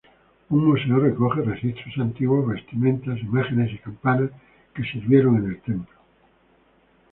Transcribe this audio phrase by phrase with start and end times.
[0.49, 4.31] Un museo recoge registros antiguos, vestimentas, imágenes y campanas
[4.73, 5.93] que sirvieron en el templo.